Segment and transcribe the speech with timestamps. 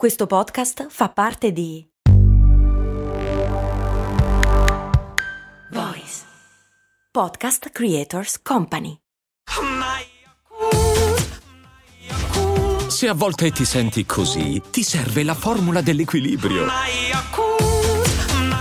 [0.00, 1.86] Questo podcast fa parte di
[5.72, 6.24] Voice
[7.12, 8.96] Podcast Creators Company.
[12.88, 16.64] Se a volte ti senti così, ti serve la formula dell'equilibrio.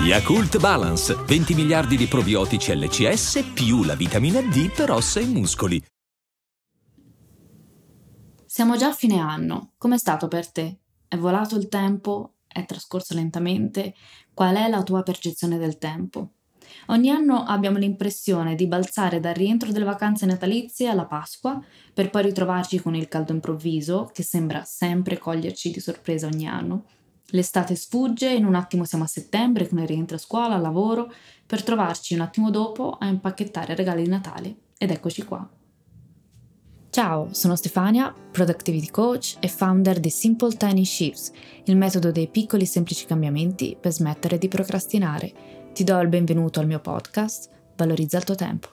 [0.02, 5.82] Yakult Balance, 20 miliardi di probiotici LCS più la vitamina D per ossa e muscoli.
[8.46, 9.72] Siamo già a fine anno.
[9.78, 10.80] Com'è stato per te?
[11.10, 12.36] È volato il tempo?
[12.48, 13.96] È trascorso lentamente?
[14.32, 16.34] Qual è la tua percezione del tempo?
[16.90, 21.60] Ogni anno abbiamo l'impressione di balzare dal rientro delle vacanze natalizie alla Pasqua,
[21.96, 26.86] per poi ritrovarci con il caldo improvviso, che sembra sempre coglierci di sorpresa ogni anno.
[27.32, 31.12] L'estate sfugge, in un attimo siamo a settembre con il rientro a scuola, al lavoro,
[31.44, 34.56] per trovarci un attimo dopo a impacchettare regali di Natale.
[34.78, 35.59] Ed eccoci qua.
[36.92, 41.32] Ciao, sono Stefania, Productivity Coach e founder di Simple Tiny Shifts,
[41.66, 45.32] il metodo dei piccoli semplici cambiamenti per smettere di procrastinare.
[45.72, 48.70] Ti do il benvenuto al mio podcast, Valorizza il tuo tempo.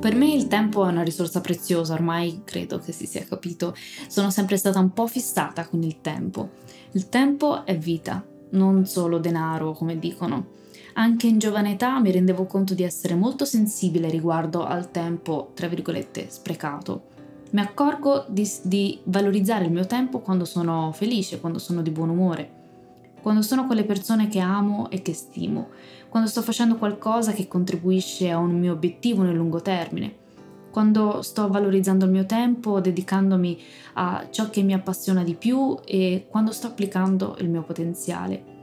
[0.00, 3.76] Per me il tempo è una risorsa preziosa, ormai credo che si sia capito.
[4.08, 6.52] Sono sempre stata un po' fissata con il tempo.
[6.92, 10.58] Il tempo è vita, non solo denaro, come dicono.
[10.94, 15.68] Anche in giovane età mi rendevo conto di essere molto sensibile riguardo al tempo, tra
[15.68, 17.08] virgolette, sprecato.
[17.50, 22.10] Mi accorgo di, di, valorizzare il mio tempo quando sono felice, quando sono di buon
[22.10, 22.58] umore,
[23.20, 25.70] quando sono con le persone che amo e che stimo,
[26.08, 30.14] quando sto facendo qualcosa che contribuisce a un mio obiettivo nel lungo termine,
[30.70, 33.60] quando sto valorizzando il mio tempo, dedicandomi
[33.94, 38.58] a ciò che mi appassiona di più e quando sto applicando il mio potenziale.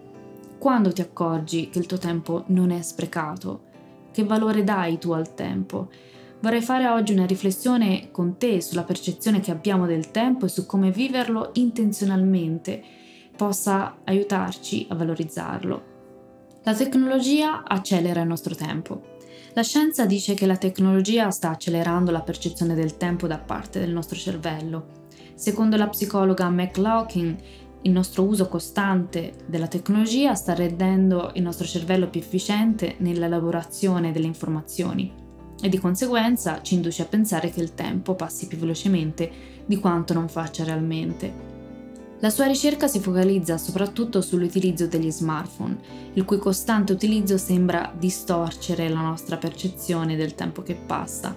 [0.60, 3.62] Quando ti accorgi che il tuo tempo non è sprecato?
[4.12, 5.90] Che valore dai tu al tempo?
[6.40, 10.66] Vorrei fare oggi una riflessione con te sulla percezione che abbiamo del tempo e su
[10.66, 12.84] come viverlo intenzionalmente
[13.36, 15.96] possa aiutarci a valorizzarlo.
[16.64, 19.16] La tecnologia accelera il nostro tempo.
[19.54, 23.92] La scienza dice che la tecnologia sta accelerando la percezione del tempo da parte del
[23.92, 25.06] nostro cervello.
[25.34, 27.38] Secondo la psicologa McLaughlin,
[27.84, 34.26] il nostro uso costante della tecnologia sta rendendo il nostro cervello più efficiente nell'elaborazione delle
[34.26, 35.26] informazioni
[35.62, 39.32] e di conseguenza ci induce a pensare che il tempo passi più velocemente
[39.66, 41.56] di quanto non faccia realmente.
[42.20, 45.78] La sua ricerca si focalizza soprattutto sull'utilizzo degli smartphone,
[46.14, 51.36] il cui costante utilizzo sembra distorcere la nostra percezione del tempo che passa.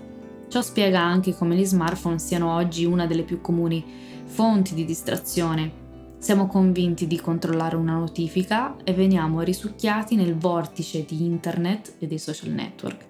[0.49, 3.85] Ciò spiega anche come gli smartphone siano oggi una delle più comuni
[4.25, 5.80] fonti di distrazione
[6.21, 12.19] siamo convinti di controllare una notifica e veniamo risucchiati nel vortice di internet e dei
[12.19, 13.07] social network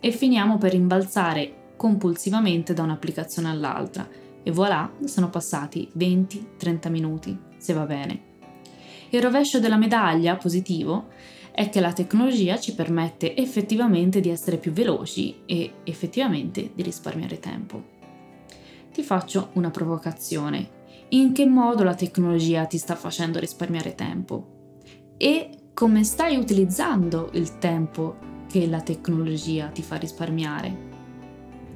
[0.00, 4.06] e finiamo per rimbalzare compulsivamente da un'applicazione all'altra
[4.42, 8.20] e voilà, sono passati 20-30 minuti, se va bene.
[9.10, 11.10] Il rovescio della medaglia positivo
[11.52, 17.38] è che la tecnologia ci permette effettivamente di essere più veloci e effettivamente di risparmiare
[17.38, 17.98] tempo.
[18.92, 20.78] Ti faccio una provocazione
[21.12, 24.58] in che modo la tecnologia ti sta facendo risparmiare tempo
[25.16, 28.16] e come stai utilizzando il tempo
[28.48, 30.88] che la tecnologia ti fa risparmiare.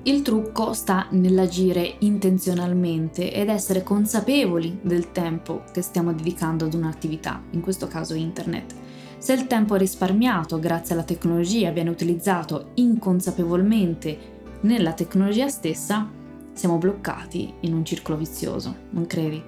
[0.04, 7.42] Il trucco sta nell'agire intenzionalmente ed essere consapevoli del tempo che stiamo dedicando ad un'attività,
[7.52, 8.74] in questo caso internet.
[9.18, 14.18] Se il tempo risparmiato grazie alla tecnologia viene utilizzato inconsapevolmente
[14.60, 16.22] nella tecnologia stessa,
[16.54, 19.42] siamo bloccati in un circolo vizioso, non credi?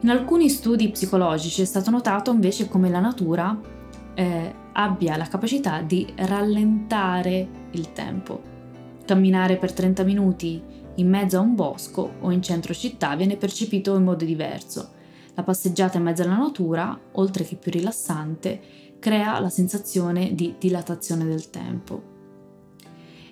[0.00, 3.58] In alcuni studi psicologici è stato notato invece come la natura
[4.14, 8.50] eh, abbia la capacità di rallentare il tempo.
[9.04, 10.62] Camminare per 30 minuti
[10.96, 14.90] in mezzo a un bosco o in centro città viene percepito in modo diverso.
[15.34, 18.60] La passeggiata in mezzo alla natura, oltre che più rilassante,
[18.98, 22.10] crea la sensazione di dilatazione del tempo.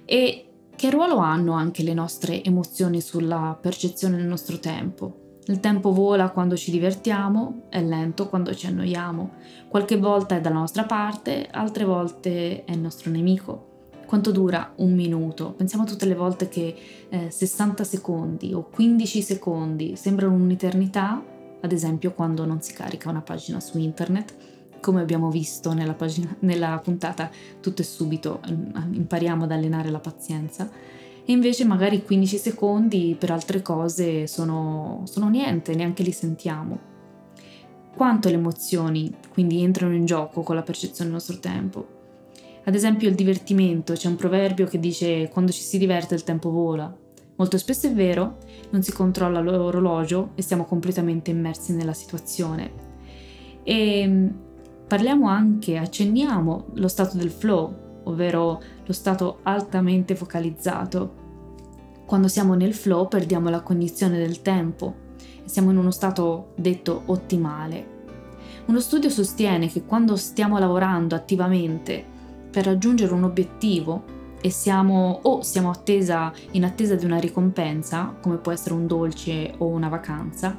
[0.05, 0.50] E
[0.81, 5.41] che ruolo hanno anche le nostre emozioni sulla percezione del nostro tempo?
[5.49, 9.31] Il tempo vola quando ci divertiamo, è lento quando ci annoiamo,
[9.69, 13.89] qualche volta è dalla nostra parte, altre volte è il nostro nemico.
[14.07, 15.53] Quanto dura un minuto?
[15.53, 16.75] Pensiamo tutte le volte che
[17.11, 21.23] eh, 60 secondi o 15 secondi sembrano un'eternità,
[21.61, 24.35] ad esempio quando non si carica una pagina su internet
[24.81, 27.31] come abbiamo visto nella, pagina, nella puntata
[27.61, 30.69] tutto e subito mm, impariamo ad allenare la pazienza
[31.25, 36.89] e invece magari 15 secondi per altre cose sono, sono niente, neanche li sentiamo.
[37.95, 41.99] Quanto le emozioni quindi entrano in gioco con la percezione del nostro tempo?
[42.65, 46.51] Ad esempio il divertimento, c'è un proverbio che dice quando ci si diverte il tempo
[46.51, 46.93] vola.
[47.37, 48.39] Molto spesso è vero,
[48.71, 52.73] non si controlla l'orologio e siamo completamente immersi nella situazione.
[53.63, 54.29] E mm,
[54.91, 61.15] parliamo anche, accenniamo lo stato del flow, ovvero lo stato altamente focalizzato.
[62.07, 64.95] Quando siamo nel flow perdiamo la cognizione del tempo
[65.45, 67.99] e siamo in uno stato detto ottimale.
[68.67, 72.05] Uno studio sostiene che quando stiamo lavorando attivamente
[72.51, 78.39] per raggiungere un obiettivo, e siamo o siamo attesa, in attesa di una ricompensa, come
[78.39, 80.57] può essere un dolce o una vacanza,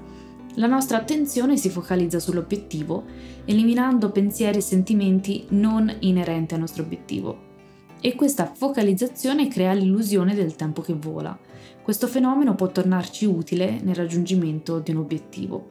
[0.56, 3.06] la nostra attenzione si focalizza sull'obiettivo,
[3.46, 7.50] eliminando pensieri e sentimenti non inerenti al nostro obiettivo.
[8.02, 11.38] E questa focalizzazione crea l'illusione del tempo che vola.
[11.82, 15.70] Questo fenomeno può tornarci utile nel raggiungimento di un obiettivo.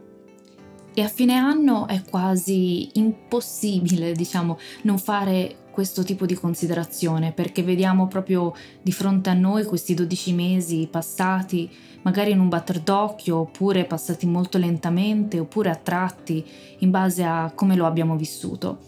[0.94, 7.62] E a fine anno è quasi impossibile, diciamo, non fare questo tipo di considerazione perché
[7.62, 11.70] vediamo proprio di fronte a noi questi 12 mesi passati
[12.02, 16.44] magari in un batter d'occhio oppure passati molto lentamente oppure a tratti
[16.78, 18.78] in base a come lo abbiamo vissuto.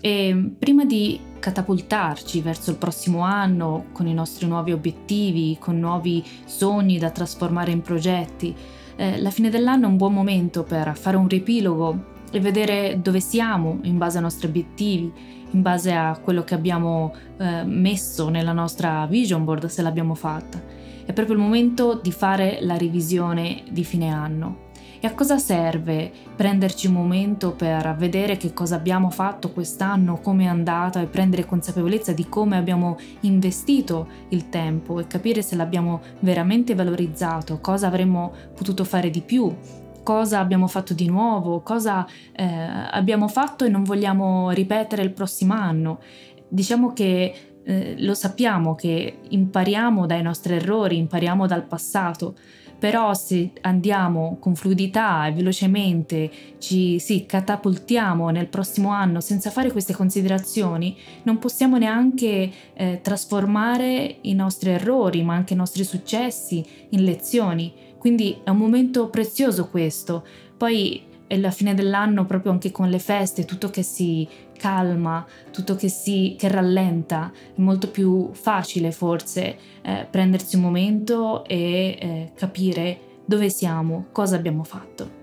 [0.00, 6.24] E prima di catapultarci verso il prossimo anno con i nostri nuovi obiettivi, con nuovi
[6.44, 8.54] sogni da trasformare in progetti,
[8.96, 13.20] eh, la fine dell'anno è un buon momento per fare un riepilogo e vedere dove
[13.20, 15.12] siamo in base ai nostri obiettivi
[15.50, 20.60] in base a quello che abbiamo eh, messo nella nostra vision board se l'abbiamo fatta.
[21.04, 24.66] È proprio il momento di fare la revisione di fine anno.
[25.00, 30.44] E a cosa serve prenderci un momento per vedere che cosa abbiamo fatto quest'anno, come
[30.44, 36.00] è andata e prendere consapevolezza di come abbiamo investito il tempo e capire se l'abbiamo
[36.20, 39.54] veramente valorizzato, cosa avremmo potuto fare di più
[40.02, 45.54] cosa abbiamo fatto di nuovo, cosa eh, abbiamo fatto e non vogliamo ripetere il prossimo
[45.54, 46.00] anno.
[46.48, 47.34] Diciamo che
[47.64, 52.34] eh, lo sappiamo che impariamo dai nostri errori, impariamo dal passato,
[52.78, 59.72] però se andiamo con fluidità e velocemente ci sì, catapultiamo nel prossimo anno senza fare
[59.72, 66.64] queste considerazioni, non possiamo neanche eh, trasformare i nostri errori, ma anche i nostri successi
[66.90, 67.86] in lezioni.
[67.98, 70.24] Quindi è un momento prezioso questo.
[70.56, 75.76] Poi è la fine dell'anno, proprio anche con le feste, tutto che si calma, tutto
[75.76, 82.32] che si che rallenta, è molto più facile forse eh, prendersi un momento e eh,
[82.34, 85.16] capire dove siamo, cosa abbiamo fatto.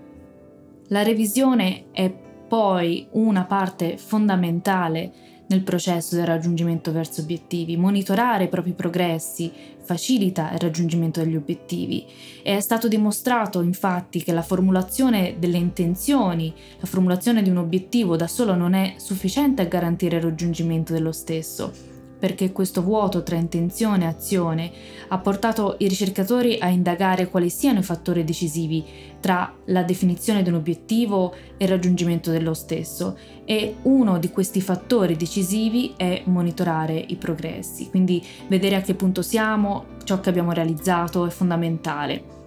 [0.88, 2.12] La revisione è
[2.46, 5.12] poi una parte fondamentale
[5.48, 7.76] nel processo del raggiungimento verso obiettivi.
[7.76, 9.50] Monitorare i propri progressi
[9.82, 12.04] facilita il raggiungimento degli obiettivi
[12.42, 18.26] è stato dimostrato infatti che la formulazione delle intenzioni, la formulazione di un obiettivo da
[18.26, 24.04] solo non è sufficiente a garantire il raggiungimento dello stesso perché questo vuoto tra intenzione
[24.04, 24.72] e azione
[25.08, 28.84] ha portato i ricercatori a indagare quali siano i fattori decisivi
[29.20, 34.60] tra la definizione di un obiettivo e il raggiungimento dello stesso e uno di questi
[34.60, 40.52] fattori decisivi è monitorare i progressi, quindi vedere a che punto siamo, ciò che abbiamo
[40.52, 42.45] realizzato è fondamentale.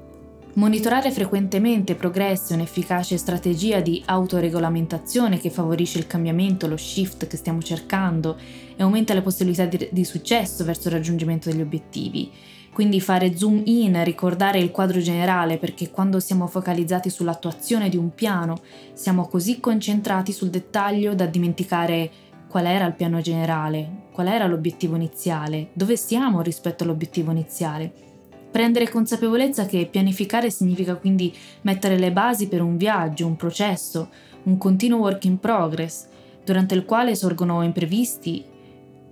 [0.52, 7.38] Monitorare frequentemente progressi è un'efficace strategia di autoregolamentazione che favorisce il cambiamento, lo shift che
[7.38, 8.36] stiamo cercando
[8.76, 12.32] e aumenta le possibilità di, di successo verso il raggiungimento degli obiettivi.
[12.74, 18.14] Quindi fare zoom in, ricordare il quadro generale perché quando siamo focalizzati sull'attuazione di un
[18.16, 18.58] piano
[18.94, 22.12] siamo così concentrati sul dettaglio da dimenticare
[22.48, 28.08] qual era il piano generale, qual era l'obiettivo iniziale, dove siamo rispetto all'obiettivo iniziale
[28.52, 34.10] Prendere consapevolezza che pianificare significa quindi mettere le basi per un viaggio, un processo,
[34.44, 36.08] un continuo work in progress,
[36.44, 38.44] durante il quale sorgono imprevisti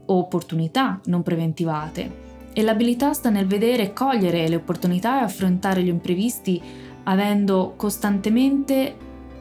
[0.05, 2.25] o opportunità non preventivate.
[2.53, 6.59] E l'abilità sta nel vedere e cogliere le opportunità e affrontare gli imprevisti
[7.03, 8.95] avendo costantemente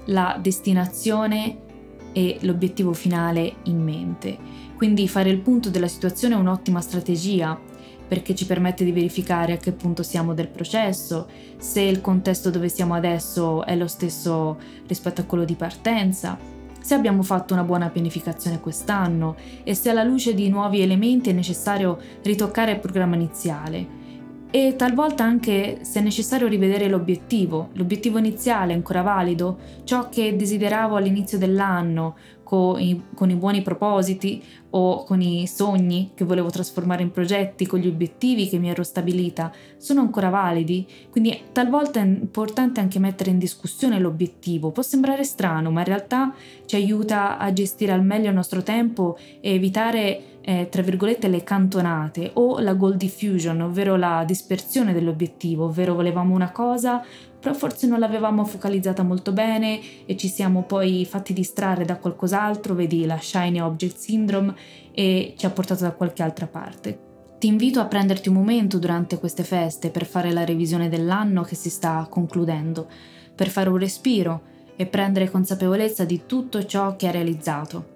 [0.06, 1.64] la destinazione
[2.12, 4.36] e l'obiettivo finale in mente.
[4.76, 7.58] Quindi fare il punto della situazione è un'ottima strategia
[8.06, 12.68] perché ci permette di verificare a che punto siamo del processo, se il contesto dove
[12.68, 16.38] siamo adesso è lo stesso rispetto a quello di partenza,
[16.80, 19.34] se abbiamo fatto una buona pianificazione quest'anno
[19.64, 24.04] e se alla luce di nuovi elementi è necessario ritoccare il programma iniziale.
[24.50, 31.36] E talvolta anche se necessario rivedere l'obiettivo, l'obiettivo iniziale ancora valido, ciò che desideravo all'inizio
[31.36, 32.14] dell'anno,
[32.46, 37.66] con i, con i, buoni propositi o con i sogni che volevo trasformare in progetti,
[37.66, 40.86] con gli obiettivi che mi ero stabilita, sono ancora validi.
[41.10, 44.70] Quindi talvolta è importante anche mettere in discussione l'obiettivo.
[44.70, 46.32] Può sembrare strano, ma in realtà
[46.66, 51.42] ci aiuta a gestire al meglio il nostro tempo e evitare eh, tra virgolette le
[51.42, 57.04] cantonate o la goal diffusion, ovvero la dispersione dell'obiettivo, ovvero volevamo una cosa,
[57.40, 62.74] però forse non l'avevamo focalizzata molto bene e ci siamo poi fatti distrarre da qualcos'altro,
[62.74, 64.54] vedi la shiny object syndrome
[64.92, 66.96] e ci ha portato da qualche altra parte.
[67.40, 71.56] Ti invito a prenderti un momento durante queste feste per fare la revisione dell'anno che
[71.56, 72.88] si sta concludendo,
[73.34, 74.42] per fare un respiro
[74.76, 77.94] e prendere consapevolezza di tutto ciò che hai realizzato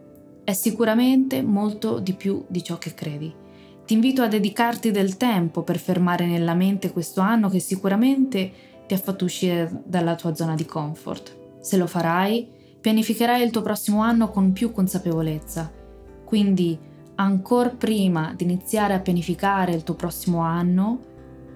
[0.51, 3.33] è sicuramente molto di più di ciò che credi.
[3.87, 8.53] Ti invito a dedicarti del tempo per fermare nella mente questo anno che sicuramente
[8.87, 11.37] ti ha fatto uscire dalla tua zona di comfort.
[11.61, 12.49] Se lo farai,
[12.81, 15.71] pianificherai il tuo prossimo anno con più consapevolezza.
[16.25, 16.79] Quindi,
[17.15, 20.99] ancora prima di iniziare a pianificare il tuo prossimo anno,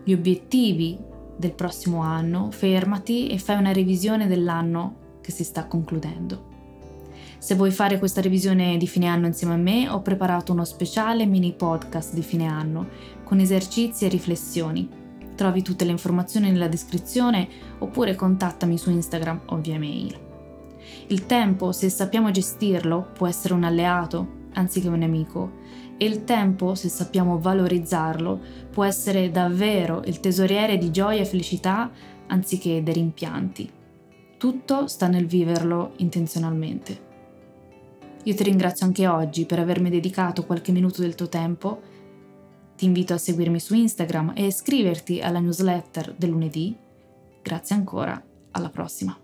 [0.04, 0.98] gli obiettivi
[1.36, 6.53] del prossimo anno, fermati e fai una revisione dell'anno che si sta concludendo.
[7.38, 11.26] Se vuoi fare questa revisione di fine anno insieme a me, ho preparato uno speciale
[11.26, 12.88] mini podcast di fine anno
[13.24, 14.88] con esercizi e riflessioni.
[15.34, 17.48] Trovi tutte le informazioni nella descrizione
[17.78, 20.18] oppure contattami su Instagram o via mail.
[21.08, 25.62] Il tempo, se sappiamo gestirlo, può essere un alleato anziché un nemico
[25.96, 31.90] e il tempo, se sappiamo valorizzarlo, può essere davvero il tesoriere di gioia e felicità
[32.26, 33.70] anziché dei rimpianti.
[34.36, 37.03] Tutto sta nel viverlo intenzionalmente.
[38.24, 41.80] Io ti ringrazio anche oggi per avermi dedicato qualche minuto del tuo tempo.
[42.76, 46.74] Ti invito a seguirmi su Instagram e iscriverti alla newsletter del lunedì.
[47.42, 48.20] Grazie ancora,
[48.52, 49.23] alla prossima.